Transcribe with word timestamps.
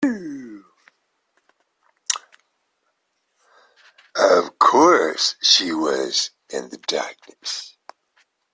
Of 4.15 4.57
course, 4.57 5.35
she 5.43 5.71
was 5.73 6.31
in 6.49 6.69
the 6.69 6.79
darkness. 6.87 7.77